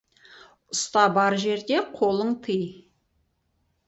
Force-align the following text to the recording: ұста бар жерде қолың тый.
ұста 0.75 1.03
бар 1.17 1.35
жерде 1.43 1.77
қолың 1.99 2.31
тый. 2.47 2.65